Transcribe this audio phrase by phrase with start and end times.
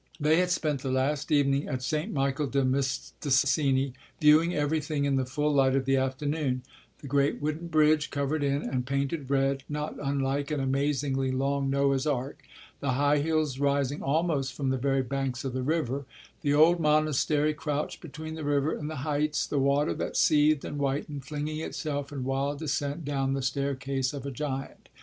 [0.19, 2.11] They had spent the last evening at St.
[2.11, 6.63] Michel de Mistassini viewing everything in the full light of the afternoon:
[7.01, 12.07] the great wooden bridge, covered in and painted red, not unlike an amazingly long Noah's
[12.07, 12.41] ark;
[12.79, 16.05] the high hills rising almost from the very banks of the river,
[16.41, 20.77] the old monastery crouched between the river and the heights, the water that seethed and
[20.77, 24.89] whitened, flinging itself in wild descent down the staircase of a giant.